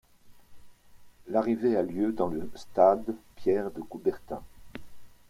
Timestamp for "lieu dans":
1.83-2.25